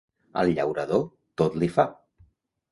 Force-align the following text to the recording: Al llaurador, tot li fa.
Al 0.43 0.49
llaurador, 0.59 1.05
tot 1.43 1.61
li 1.65 1.71
fa. 1.79 1.89